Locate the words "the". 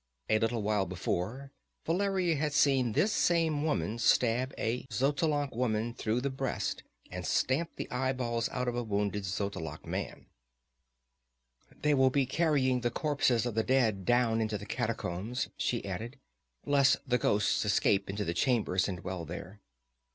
6.21-6.31, 7.75-7.87, 12.81-12.89, 13.53-13.61, 14.57-14.65, 17.07-17.19, 18.25-18.33